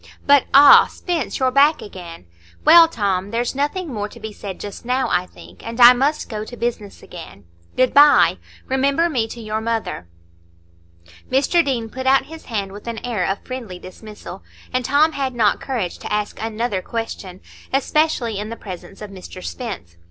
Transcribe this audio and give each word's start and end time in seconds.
But—Ah, 0.25 0.87
Spence, 0.87 1.37
you're 1.37 1.51
back 1.51 1.79
again. 1.79 2.25
Well 2.65 2.87
Tom, 2.87 3.29
there's 3.29 3.53
nothing 3.53 3.93
more 3.93 4.09
to 4.09 4.19
be 4.19 4.33
said 4.33 4.59
just 4.59 4.83
now, 4.83 5.07
I 5.11 5.27
think, 5.27 5.63
and 5.63 5.79
I 5.79 5.93
must 5.93 6.27
go 6.27 6.43
to 6.43 6.57
business 6.57 7.03
again. 7.03 7.43
Good 7.77 7.93
by. 7.93 8.39
Remember 8.65 9.09
me 9.09 9.27
to 9.27 9.39
your 9.39 9.61
mother." 9.61 10.07
Mr 11.29 11.63
Deane 11.63 11.87
put 11.87 12.07
out 12.07 12.25
his 12.25 12.45
hand, 12.45 12.71
with 12.71 12.87
an 12.87 12.97
air 13.05 13.23
of 13.27 13.45
friendly 13.45 13.77
dismissal, 13.77 14.41
and 14.73 14.83
Tom 14.83 15.11
had 15.11 15.35
not 15.35 15.61
courage 15.61 15.99
to 15.99 16.11
ask 16.11 16.41
another 16.41 16.81
question, 16.81 17.39
especially 17.71 18.39
in 18.39 18.49
the 18.49 18.55
presence 18.55 19.03
of 19.03 19.11
Mr 19.11 19.43
Spence. 19.45 19.97